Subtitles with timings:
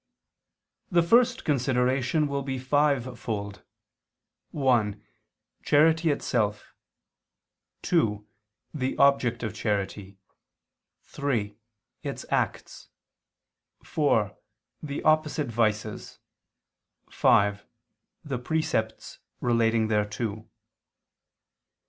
[0.89, 3.61] The first consideration will be fivefold:
[4.49, 4.99] (1)
[5.61, 6.73] Charity itself;
[7.83, 8.25] (2)
[8.73, 10.17] The object of charity;
[11.03, 11.55] (3)
[12.01, 12.89] Its acts;
[13.83, 14.35] (4)
[14.81, 16.17] The opposite vices;
[17.11, 17.63] (5)
[18.25, 20.47] The precepts relating thereto.